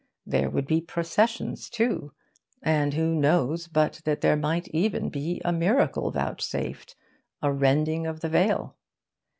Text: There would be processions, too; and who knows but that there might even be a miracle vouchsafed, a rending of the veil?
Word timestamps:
There 0.25 0.49
would 0.49 0.65
be 0.65 0.81
processions, 0.81 1.69
too; 1.69 2.11
and 2.63 2.95
who 2.95 3.13
knows 3.13 3.67
but 3.67 4.01
that 4.03 4.21
there 4.21 4.35
might 4.35 4.67
even 4.69 5.09
be 5.09 5.39
a 5.45 5.51
miracle 5.53 6.09
vouchsafed, 6.09 6.95
a 7.43 7.53
rending 7.53 8.07
of 8.07 8.21
the 8.21 8.29
veil? 8.29 8.77